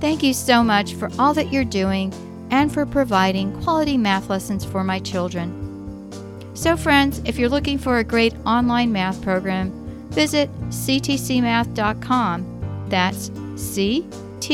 [0.00, 2.12] Thank you so much for all that you're doing
[2.50, 5.56] and for providing quality math lessons for my children.
[6.54, 9.70] So, friends, if you're looking for a great online math program,
[10.10, 12.46] visit ctcmath.com.
[12.88, 14.50] That's ctcmath.com.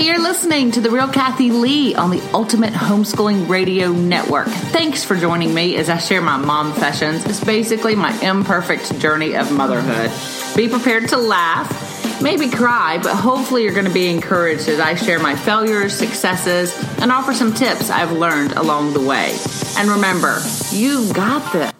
[0.00, 4.46] Hey, you're listening to The Real Kathy Lee on the Ultimate Homeschooling Radio Network.
[4.46, 7.26] Thanks for joining me as I share my mom sessions.
[7.26, 10.10] It's basically my imperfect journey of motherhood.
[10.56, 14.94] Be prepared to laugh, maybe cry, but hopefully you're going to be encouraged as I
[14.94, 19.36] share my failures, successes, and offer some tips I've learned along the way.
[19.76, 21.70] And remember, you've got this.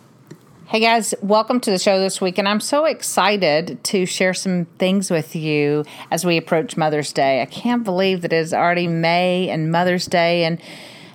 [0.71, 4.67] Hey guys, welcome to the show this week, and I'm so excited to share some
[4.79, 7.43] things with you as we approach Mother's Day.
[7.43, 10.63] I can't believe that it is already May and Mother's Day, and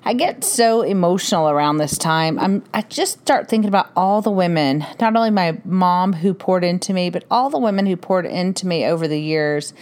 [0.08, 2.38] I get so emotional around this time.
[2.38, 6.64] I'm I just start thinking about all the women, not only my mom who poured
[6.64, 9.74] into me, but all the women who poured into me over the years.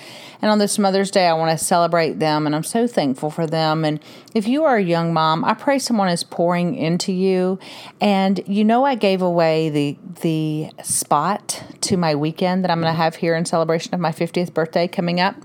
[0.42, 3.46] And on this Mother's Day, I want to celebrate them and I'm so thankful for
[3.46, 3.84] them.
[3.84, 4.00] And
[4.34, 7.60] if you are a young mom, I pray someone is pouring into you.
[8.00, 12.94] And you know I gave away the the spot to my weekend that I'm going
[12.94, 15.36] to have here in celebration of my 50th birthday coming up.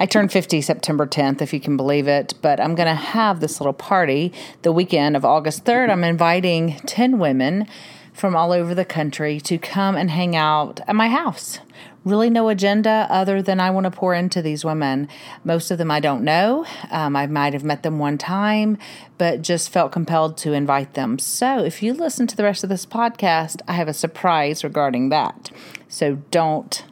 [0.00, 3.40] I turned 50 September 10th, if you can believe it, but I'm going to have
[3.40, 5.90] this little party the weekend of August 3rd.
[5.90, 7.66] I'm inviting 10 women
[8.14, 11.58] from all over the country to come and hang out at my house.
[12.02, 15.06] Really, no agenda other than I want to pour into these women.
[15.44, 16.64] Most of them I don't know.
[16.90, 18.78] Um, I might have met them one time,
[19.18, 21.18] but just felt compelled to invite them.
[21.18, 25.10] So, if you listen to the rest of this podcast, I have a surprise regarding
[25.10, 25.50] that.
[25.88, 26.84] So, don't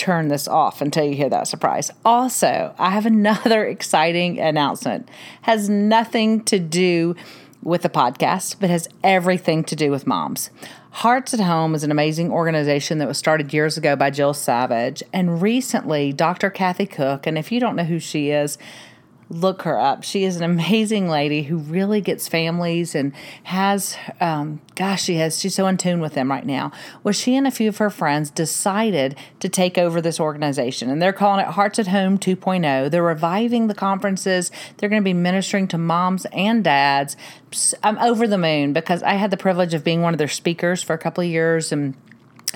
[0.00, 1.90] turn this off until you hear that surprise.
[2.04, 5.08] Also, I have another exciting announcement.
[5.42, 7.14] Has nothing to do
[7.62, 10.48] with the podcast, but has everything to do with moms.
[10.92, 15.02] Hearts at Home is an amazing organization that was started years ago by Jill Savage.
[15.12, 16.48] And recently, Dr.
[16.48, 18.56] Kathy Koch, and if you don't know who she is,
[19.30, 20.02] look her up.
[20.02, 23.12] She is an amazing lady who really gets families and
[23.44, 26.72] has, um, gosh, she has, she's so in tune with them right now.
[27.04, 31.00] Well, she and a few of her friends decided to take over this organization and
[31.00, 32.90] they're calling it Hearts at Home 2.0.
[32.90, 34.50] They're reviving the conferences.
[34.76, 37.16] They're going to be ministering to moms and dads.
[37.84, 40.82] I'm over the moon because I had the privilege of being one of their speakers
[40.82, 41.94] for a couple of years and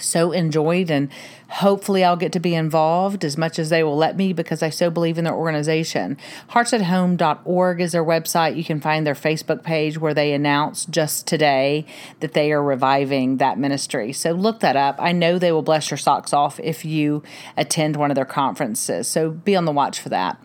[0.00, 1.09] so enjoyed and
[1.49, 4.71] hopefully I'll get to be involved as much as they will let me because I
[4.71, 6.16] so believe in their organization.
[6.50, 8.56] Heartsathome.org is their website.
[8.56, 11.87] You can find their Facebook page where they announced just today
[12.21, 14.12] that they are reviving that ministry.
[14.12, 14.97] So look that up.
[14.99, 17.22] I know they will bless your socks off if you
[17.56, 19.06] attend one of their conferences.
[19.06, 20.41] So be on the watch for that.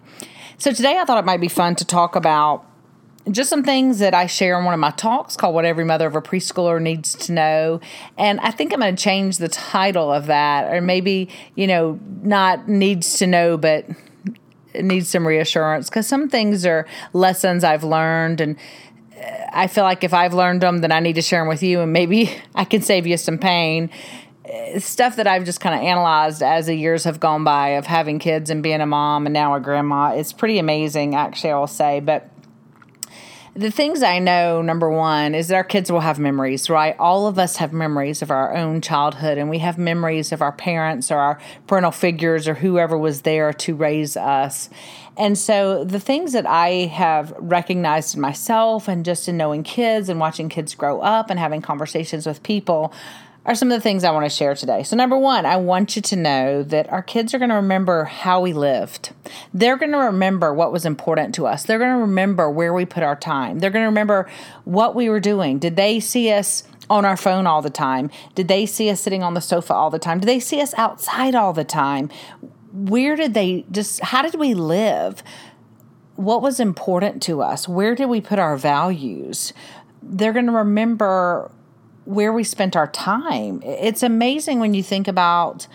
[0.57, 2.65] So today I thought it might be fun to talk about
[3.31, 6.07] just some things that I share in one of my talks called What Every Mother
[6.07, 7.79] of a Preschooler Needs to Know.
[8.17, 11.99] And I think I'm going to change the title of that, or maybe, you know,
[12.21, 13.85] not needs to know, but
[14.75, 18.55] needs some reassurance because some things are lessons I've learned and
[19.19, 21.63] uh, I feel like if I've learned them, then I need to share them with
[21.63, 23.89] you, and maybe I can save you some pain.
[24.45, 27.85] Uh, stuff that I've just kind of analyzed as the years have gone by of
[27.85, 30.15] having kids and being a mom and now a grandma.
[30.15, 31.99] It's pretty amazing, actually, I will say.
[31.99, 32.29] But
[33.59, 36.95] the things I know, number one, is that our kids will have memories, right?
[36.97, 40.53] All of us have memories of our own childhood, and we have memories of our
[40.53, 44.69] parents or our parental figures or whoever was there to raise us.
[45.17, 50.07] And so, the things that I have recognized in myself and just in knowing kids
[50.07, 52.93] and watching kids grow up and having conversations with people
[53.45, 54.83] are some of the things I want to share today.
[54.83, 58.03] So, number one, I want you to know that our kids are going to remember
[58.03, 59.11] how we lived.
[59.53, 61.63] They're going to remember what was important to us.
[61.63, 63.59] They're going to remember where we put our time.
[63.59, 64.29] They're going to remember
[64.65, 65.59] what we were doing.
[65.59, 66.63] Did they see us?
[66.89, 68.09] on our phone all the time?
[68.33, 70.19] Did they see us sitting on the sofa all the time?
[70.19, 72.09] Did they see us outside all the time?
[72.73, 75.21] Where did they just, how did we live?
[76.15, 77.67] What was important to us?
[77.67, 79.53] Where did we put our values?
[80.01, 81.51] They're going to remember
[82.09, 83.61] where we spent our time.
[83.63, 85.67] It's amazing when you think about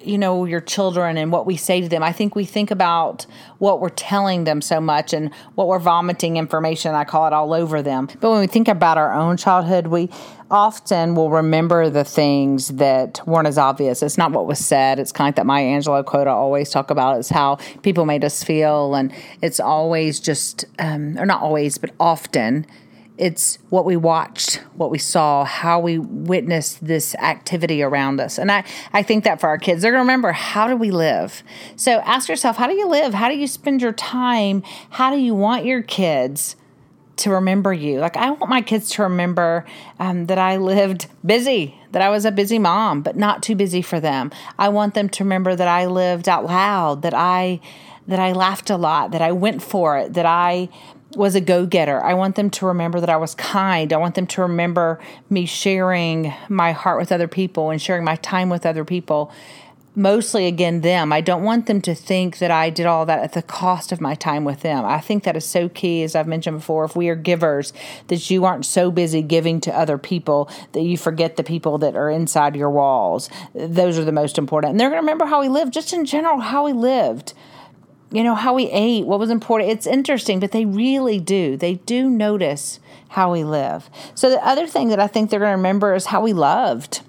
[0.00, 2.04] you know, your children and what we say to them.
[2.04, 3.26] I think we think about
[3.58, 7.52] what we're telling them so much and what we're vomiting information, I call it all
[7.52, 8.06] over them.
[8.20, 10.08] But when we think about our own childhood, we
[10.48, 14.00] often will remember the things that weren't as obvious.
[14.04, 15.00] It's not what was said.
[15.00, 17.18] It's kind of like that Maya Angelou quote I always talk about.
[17.18, 18.94] It's how people made us feel.
[18.94, 19.12] And
[19.42, 22.64] it's always just, um, or not always, but often
[23.18, 28.38] it's what we watched, what we saw, how we witnessed this activity around us.
[28.38, 30.90] And I, I think that for our kids, they're going to remember how do we
[30.90, 31.42] live?
[31.76, 33.14] So ask yourself, how do you live?
[33.14, 34.62] How do you spend your time?
[34.90, 36.56] How do you want your kids
[37.16, 38.00] to remember you?
[38.00, 39.64] Like, I want my kids to remember
[39.98, 43.80] um, that I lived busy, that I was a busy mom, but not too busy
[43.80, 44.30] for them.
[44.58, 47.60] I want them to remember that I lived out loud, that I
[48.08, 50.68] that I laughed a lot, that I went for it, that I
[51.16, 52.02] was a go getter.
[52.02, 53.92] I want them to remember that I was kind.
[53.92, 58.16] I want them to remember me sharing my heart with other people and sharing my
[58.16, 59.32] time with other people.
[59.98, 61.10] Mostly, again, them.
[61.10, 64.00] I don't want them to think that I did all that at the cost of
[64.00, 64.84] my time with them.
[64.84, 66.84] I think that is so key, as I've mentioned before.
[66.84, 67.72] If we are givers,
[68.08, 71.96] that you aren't so busy giving to other people that you forget the people that
[71.96, 73.30] are inside your walls.
[73.54, 74.72] Those are the most important.
[74.72, 77.32] And they're going to remember how we lived, just in general, how we lived
[78.10, 79.70] you know, how we ate, what was important.
[79.70, 81.56] It's interesting, but they really do.
[81.56, 83.90] They do notice how we live.
[84.14, 87.02] So, the other thing that I think they're going to remember is how we loved,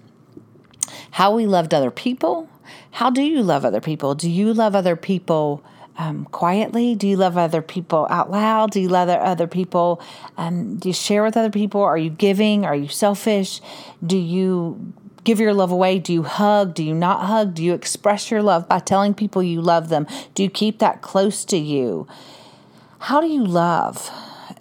[1.11, 2.49] how we loved other people.
[2.91, 4.15] How do you love other people?
[4.15, 5.63] Do you love other people?
[5.99, 6.94] Um, quietly?
[6.94, 8.69] Do you love other people out loud?
[8.69, 10.00] Do you love other people?
[10.38, 11.81] Um, do you share with other people?
[11.81, 12.65] Are you giving?
[12.65, 13.61] Are you selfish?
[14.05, 14.93] Do you
[15.27, 16.00] give your love away?
[16.00, 16.74] Do you hug?
[16.74, 17.53] Do you not hug?
[17.53, 20.07] Do you express your love by telling people you love them?
[20.33, 22.07] Do you keep that close to you?
[23.00, 24.09] How do you love?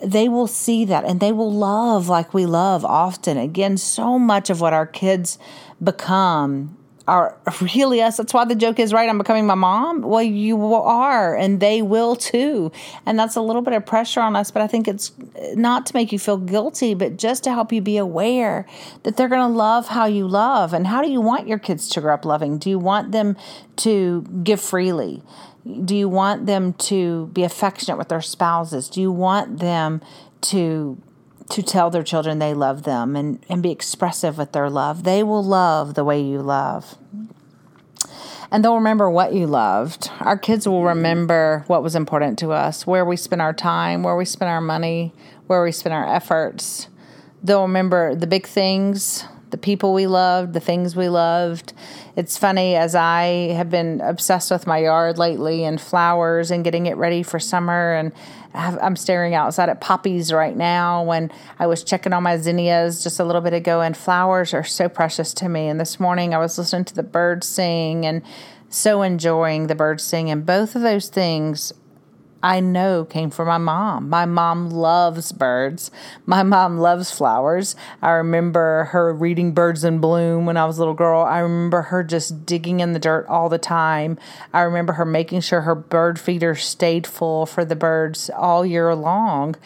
[0.05, 3.39] They will see that and they will love like we love often.
[3.39, 5.39] Again, so much of what our kids
[5.81, 7.37] become are
[7.77, 8.17] really us.
[8.17, 9.09] That's why the joke is right.
[9.09, 10.03] I'm becoming my mom.
[10.03, 12.73] Well, you are, and they will too.
[13.05, 15.13] And that's a little bit of pressure on us, but I think it's
[15.55, 18.67] not to make you feel guilty, but just to help you be aware
[19.05, 20.73] that they're going to love how you love.
[20.73, 22.59] And how do you want your kids to grow up loving?
[22.59, 23.37] Do you want them
[23.77, 25.23] to give freely?
[25.85, 28.89] Do you want them to be affectionate with their spouses?
[28.89, 30.01] Do you want them
[30.43, 31.03] to
[31.51, 35.05] to tell their children they love them and, and be expressive with their love.
[35.05, 36.97] They will love the way you love.
[38.51, 40.11] And they'll remember what you loved.
[40.21, 44.17] Our kids will remember what was important to us, where we spent our time, where
[44.17, 45.13] we spent our money,
[45.47, 46.89] where we spent our efforts.
[47.43, 51.73] They'll remember the big things, the people we loved, the things we loved.
[52.17, 56.87] It's funny as I have been obsessed with my yard lately and flowers and getting
[56.87, 58.13] it ready for summer and
[58.57, 63.21] I'm staring outside at poppies right now when I was checking on my zinnias just
[63.21, 65.69] a little bit ago, and flowers are so precious to me.
[65.69, 68.23] And this morning I was listening to the birds sing and
[68.71, 70.31] so enjoying the birds sing.
[70.31, 71.73] And both of those things
[72.47, 74.09] I know came from my mom.
[74.09, 75.91] My mom loves birds.
[76.27, 77.75] My mom loves flowers.
[78.01, 81.23] I remember her reading Birds in Bloom when I was a little girl.
[81.23, 84.17] I remember her just digging in the dirt all the time.
[84.53, 88.95] I remember her making sure her bird feeder stayed full for the birds all year
[88.95, 89.57] long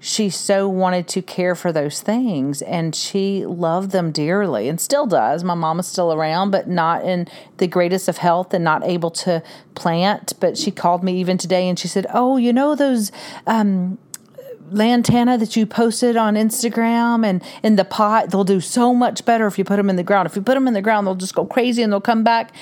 [0.00, 5.06] she so wanted to care for those things and she loved them dearly and still
[5.06, 5.44] does.
[5.44, 9.10] My mom is still around, but not in the greatest of health and not able
[9.10, 9.42] to
[9.74, 10.32] plant.
[10.40, 13.12] But she called me even today and she said, Oh, you know, those
[13.46, 13.98] um,
[14.70, 19.46] lantana that you posted on Instagram and in the pot, they'll do so much better
[19.46, 20.26] if you put them in the ground.
[20.26, 22.52] If you put them in the ground, they'll just go crazy and they'll come back.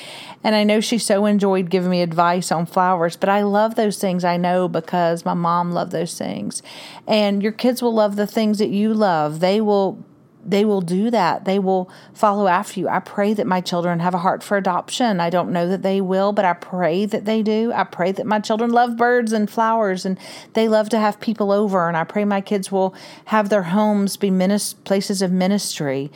[0.42, 3.98] And I know she so enjoyed giving me advice on flowers, but I love those
[3.98, 4.24] things.
[4.24, 6.62] I know because my mom loved those things.
[7.06, 9.40] And your kids will love the things that you love.
[9.40, 10.04] They will
[10.44, 11.44] they will do that.
[11.44, 12.88] They will follow after you.
[12.88, 15.20] I pray that my children have a heart for adoption.
[15.20, 17.72] I don't know that they will, but I pray that they do.
[17.74, 20.18] I pray that my children love birds and flowers and
[20.54, 21.88] they love to have people over.
[21.88, 22.94] And I pray my kids will
[23.26, 26.10] have their homes be minis- places of ministry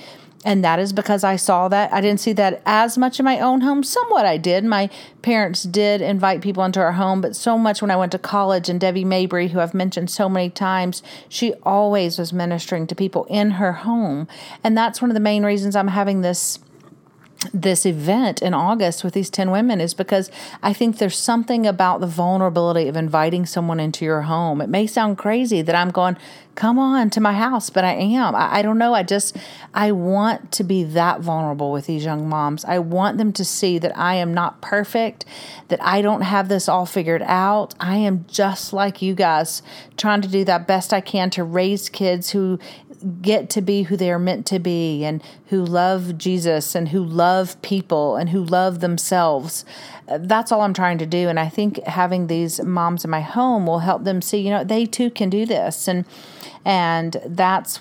[0.45, 1.93] and that is because I saw that.
[1.93, 3.85] I didn't see that as much in my own home.
[3.85, 4.65] Somewhat I did.
[4.65, 4.91] My
[5.23, 8.69] parents did invite people into our home, but so much when I went to college.
[8.69, 13.25] And Debbie Mabry, who I've mentioned so many times, she always was ministering to people
[13.27, 14.27] in her home.
[14.65, 16.59] And that's one of the main reasons I'm having this
[17.53, 20.31] this event in August with these 10 women is because
[20.63, 24.61] I think there's something about the vulnerability of inviting someone into your home.
[24.61, 26.17] It may sound crazy that I'm going,
[26.55, 28.35] come on to my house, but I am.
[28.35, 28.95] I, I, don't know.
[28.95, 29.37] I just,
[29.73, 32.65] I want to be that vulnerable with these young moms.
[32.65, 35.25] I want them to see that I am not perfect,
[35.69, 37.75] that I don't have this all figured out.
[37.81, 39.63] I am just like you guys,
[39.97, 42.59] trying to do that best I can to raise kids who
[43.21, 47.05] get to be who they are meant to be and who love Jesus and who
[47.05, 49.65] love people and who love themselves.
[50.09, 51.29] Uh, that's all I'm trying to do.
[51.29, 54.65] And I think having these moms in my home will help them see, you know,
[54.65, 55.89] they too can do this.
[55.89, 56.05] And
[56.65, 57.81] and that's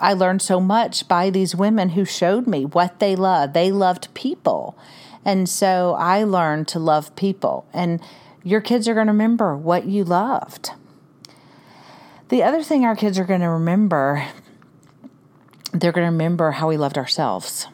[0.00, 3.54] I learned so much by these women who showed me what they loved.
[3.54, 4.78] They loved people.
[5.24, 7.66] And so I learned to love people.
[7.72, 8.00] And
[8.44, 10.70] your kids are going to remember what you loved.
[12.28, 14.26] The other thing our kids are going to remember,
[15.72, 17.66] they're going to remember how we loved ourselves.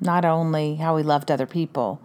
[0.00, 2.00] Not only how we loved other people,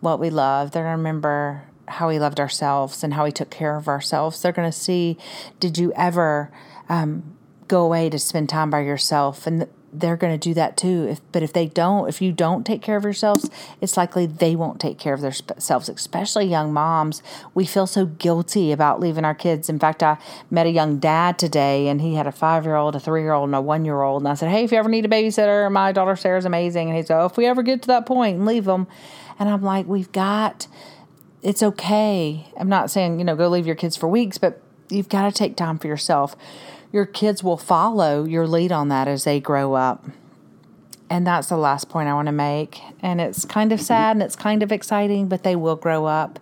[0.00, 3.50] what we loved, they're going to remember how we loved ourselves and how we took
[3.50, 4.40] care of ourselves.
[4.40, 5.18] They're going to see,
[5.60, 6.50] did you ever
[6.88, 7.36] um,
[7.68, 9.46] go away to spend time by yourself?
[9.46, 11.06] And they're going to do that too.
[11.10, 14.56] If, but if they don't, if you don't take care of yourselves, it's likely they
[14.56, 17.22] won't take care of themselves, especially young moms.
[17.54, 19.68] We feel so guilty about leaving our kids.
[19.68, 20.16] In fact, I
[20.50, 23.32] met a young dad today and he had a five year old, a three year
[23.32, 24.22] old, and a one year old.
[24.22, 26.88] And I said, Hey, if you ever need a babysitter, my daughter Sarah's amazing.
[26.88, 28.86] And he said, oh, if we ever get to that point and leave them.
[29.38, 30.68] And I'm like, we've got,
[31.42, 32.46] it's okay.
[32.56, 35.32] I'm not saying, you know, go leave your kids for weeks, but you've got to
[35.32, 36.36] take time for yourself
[36.92, 40.04] your kids will follow your lead on that as they grow up.
[41.08, 42.80] And that's the last point I want to make.
[43.00, 46.38] And it's kind of sad and it's kind of exciting, but they will grow up.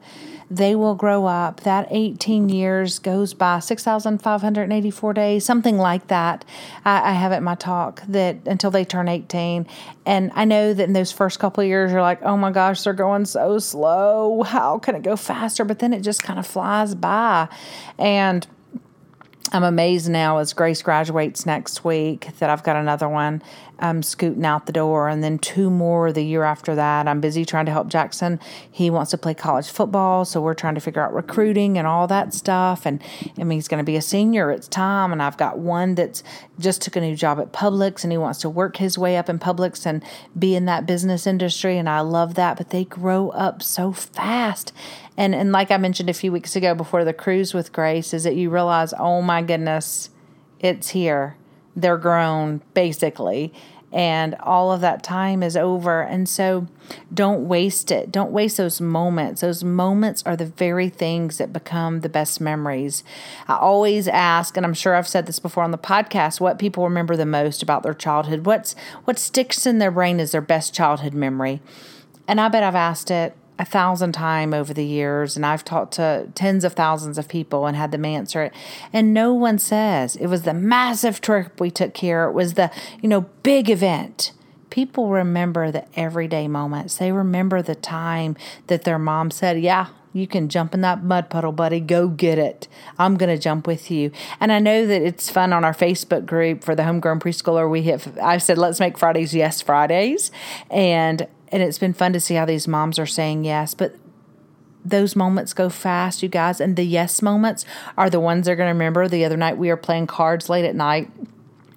[0.51, 1.61] They will grow up.
[1.61, 6.45] That 18 years goes by 6,584 days, something like that.
[6.85, 9.67] I, I have it in my talk that until they turn 18.
[10.05, 12.93] And I know that in those first couple years, you're like, oh my gosh, they're
[12.93, 14.43] going so slow.
[14.43, 15.65] How can it go faster?
[15.65, 17.49] But then it just kind of flies by.
[17.97, 18.45] And
[19.53, 23.43] I'm amazed now as Grace graduates next week that I've got another one
[23.81, 27.09] um, scooting out the door, and then two more the year after that.
[27.09, 28.39] I'm busy trying to help Jackson.
[28.71, 32.07] He wants to play college football, so we're trying to figure out recruiting and all
[32.07, 32.87] that stuff.
[32.87, 33.03] And
[33.39, 34.53] I mean, he's going to be a senior.
[34.53, 36.23] It's time, and I've got one that's
[36.59, 39.29] just took a new job at Publix, and he wants to work his way up
[39.29, 40.05] in Publix and
[40.39, 41.77] be in that business industry.
[41.77, 44.73] And I love that, but they grow up so fast.
[45.21, 48.25] And and like I mentioned a few weeks ago before the cruise with Grace, is
[48.25, 50.11] that you realize, oh my goodness,
[50.59, 51.37] it's here
[51.77, 53.53] they're grown basically
[53.93, 56.01] and all of that time is over.
[56.03, 56.69] And so
[57.13, 58.13] don't waste it.
[58.13, 59.41] Don't waste those moments.
[59.41, 63.03] Those moments are the very things that become the best memories.
[63.49, 66.85] I always ask, and I'm sure I've said this before on the podcast, what people
[66.85, 68.47] remember the most about their childhood.
[68.47, 71.61] What's what sticks in their brain is their best childhood memory.
[72.29, 75.93] And I bet I've asked it a thousand times over the years, and I've talked
[75.95, 78.55] to tens of thousands of people and had them answer it.
[78.91, 82.71] And no one says it was the massive trip we took here, it was the,
[83.03, 84.33] you know, big event.
[84.71, 86.97] People remember the everyday moments.
[86.97, 88.35] They remember the time
[88.69, 91.81] that their mom said, Yeah, you can jump in that mud puddle, buddy.
[91.81, 92.67] Go get it.
[92.99, 94.11] I'm going to jump with you.
[94.41, 97.69] And I know that it's fun on our Facebook group for the homegrown preschooler.
[97.69, 100.31] We have, I said, let's make Fridays Yes Fridays.
[100.71, 103.75] And and it's been fun to see how these moms are saying yes.
[103.75, 103.97] But
[104.85, 106.61] those moments go fast, you guys.
[106.61, 107.65] And the yes moments
[107.97, 109.07] are the ones they're going to remember.
[109.09, 111.11] The other night we were playing cards late at night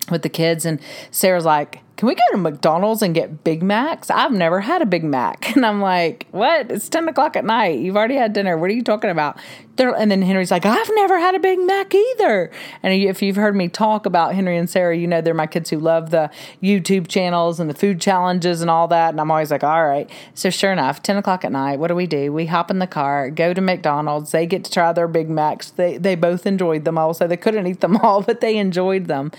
[0.10, 0.80] with the kids, and
[1.12, 4.10] Sarah's like, can we go to McDonald's and get Big Macs?
[4.10, 5.54] I've never had a Big Mac.
[5.64, 6.72] And I'm like, what?
[6.72, 7.80] It's 10 o'clock at night.
[7.80, 8.58] You've already had dinner.
[8.58, 9.38] What are you talking about?
[9.78, 12.52] and then Henry's like, I've never had a Big Mac either.
[12.84, 15.70] And if you've heard me talk about Henry and Sarah, you know they're my kids
[15.70, 16.30] who love the
[16.62, 19.10] YouTube channels and the food challenges and all that.
[19.10, 20.10] And I'm always like, all right.
[20.34, 22.32] So sure enough, 10 o'clock at night, what do we do?
[22.32, 24.32] We hop in the car, go to McDonald's.
[24.32, 25.72] They get to try their Big Macs.
[25.72, 27.14] They, they both enjoyed them all.
[27.14, 29.32] So they couldn't eat them all, but they enjoyed them.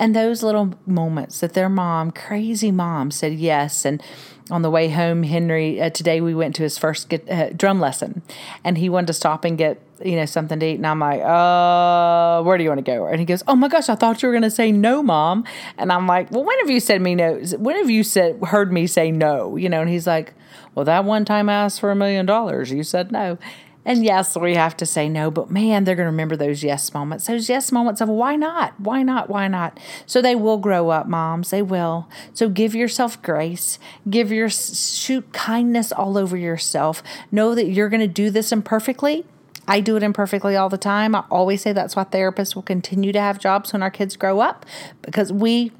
[0.00, 3.84] And those little moments that their mom, crazy mom, said yes.
[3.84, 4.02] And
[4.50, 7.80] on the way home, Henry, uh, today we went to his first get, uh, drum
[7.80, 8.22] lesson
[8.64, 10.76] and he wanted to stop and get, you know, something to eat.
[10.76, 13.08] And I'm like, uh, where do you want to go?
[13.08, 15.44] And he goes, oh my gosh, I thought you were going to say no, mom.
[15.76, 17.34] And I'm like, well, when have you said me no?
[17.58, 19.56] When have you said, heard me say no?
[19.56, 20.32] You know, and he's like,
[20.74, 23.36] well, that one time I asked for a million dollars, you said no.
[23.84, 26.92] And yes, we have to say no, but man, they're going to remember those yes
[26.92, 28.78] moments, those yes moments of why not?
[28.78, 29.30] Why not?
[29.30, 29.80] Why not?
[30.04, 31.50] So they will grow up, moms.
[31.50, 32.06] They will.
[32.34, 33.78] So give yourself grace.
[34.08, 37.02] Give your shoot kindness all over yourself.
[37.32, 39.24] Know that you're going to do this imperfectly.
[39.66, 41.14] I do it imperfectly all the time.
[41.14, 44.40] I always say that's why therapists will continue to have jobs when our kids grow
[44.40, 44.66] up
[45.00, 45.72] because we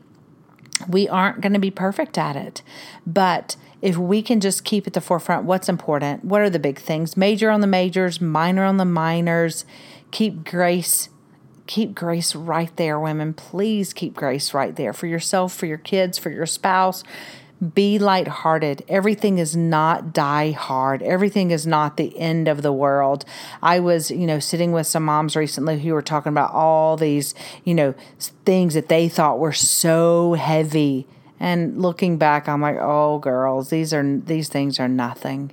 [0.89, 2.63] we aren't going to be perfect at it.
[3.07, 6.79] But if we can just keep at the forefront what's important, what are the big
[6.79, 9.65] things, major on the majors, minor on the minors,
[10.11, 11.09] keep grace
[11.67, 16.19] keep grace right there women please keep grace right there for yourself for your kids
[16.19, 17.05] for your spouse
[17.75, 18.85] Be lighthearted.
[18.89, 21.03] Everything is not die hard.
[21.03, 23.27] Everything is not the end of the world.
[23.63, 27.35] I was, you know, sitting with some moms recently who were talking about all these,
[27.63, 27.95] you know,
[28.47, 31.07] things that they thought were so heavy.
[31.41, 35.53] And looking back, I'm like, oh, girls, these are these things are nothing.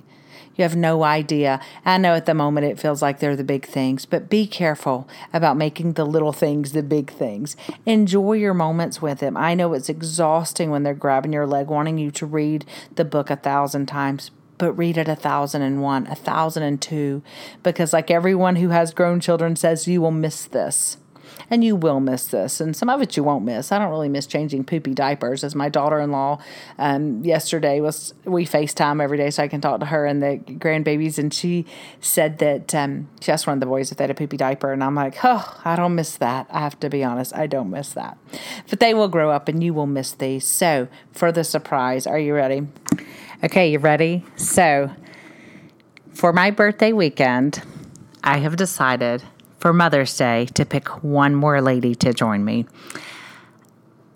[0.54, 1.60] You have no idea.
[1.84, 5.08] I know at the moment it feels like they're the big things, but be careful
[5.32, 7.56] about making the little things the big things.
[7.86, 9.36] Enjoy your moments with them.
[9.36, 12.64] I know it's exhausting when they're grabbing your leg, wanting you to read
[12.96, 16.82] the book a thousand times, but read it a thousand and one, a thousand and
[16.82, 17.22] two,
[17.62, 20.96] because like everyone who has grown children says, you will miss this
[21.50, 22.60] and you will miss this.
[22.60, 23.72] And some of it you won't miss.
[23.72, 26.40] I don't really miss changing poopy diapers, as my daughter in law
[26.78, 28.14] um, yesterday was.
[28.24, 31.66] We FaceTime every day so I can talk to her and the grandbabies, and she
[32.00, 34.72] said that um, she asked one of the boys if they had a poopy diaper,
[34.72, 36.46] and I'm like, oh, I don't miss that.
[36.50, 38.18] I have to be honest, I don't miss that.
[38.68, 40.46] But they will grow up, and you will miss these.
[40.46, 42.66] So for the surprise, are you ready?
[43.42, 44.24] Okay, you ready?
[44.36, 44.90] So
[46.12, 47.62] for my birthday weekend,
[48.24, 49.22] I have decided
[49.58, 52.66] for Mother's Day to pick one more lady to join me.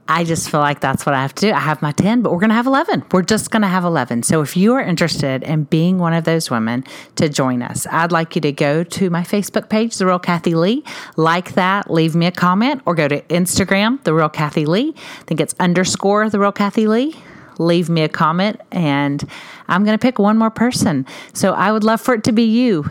[0.09, 1.53] I just feel like that's what I have to do.
[1.53, 3.05] I have my 10, but we're going to have 11.
[3.13, 4.25] We're just going to have 11.
[4.25, 6.85] So if you are interested in being one of those women
[7.17, 10.55] to join us, I'd like you to go to my Facebook page, The Real Kathy
[10.55, 10.85] Lee,
[11.17, 14.93] like that, leave me a comment, or go to Instagram, The Real Kathy Lee.
[14.97, 17.17] I think it's underscore The Real Kathy Lee.
[17.59, 19.23] Leave me a comment, and
[19.69, 21.07] I'm going to pick one more person.
[21.33, 22.91] So I would love for it to be you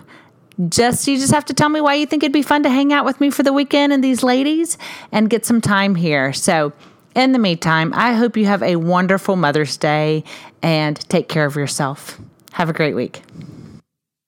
[0.69, 2.93] just you just have to tell me why you think it'd be fun to hang
[2.93, 4.77] out with me for the weekend and these ladies
[5.11, 6.33] and get some time here.
[6.33, 6.73] So,
[7.15, 10.23] in the meantime, I hope you have a wonderful Mother's Day
[10.61, 12.19] and take care of yourself.
[12.53, 13.21] Have a great week.